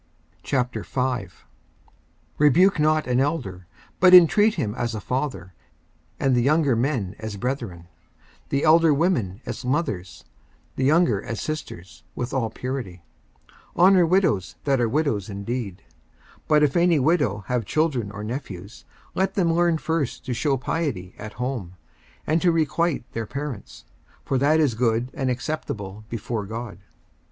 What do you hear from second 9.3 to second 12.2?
as mothers; the younger as sisters,